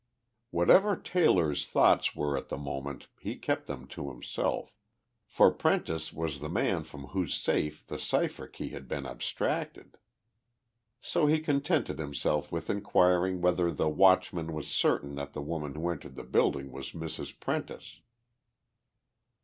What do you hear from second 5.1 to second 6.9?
for Prentice was the man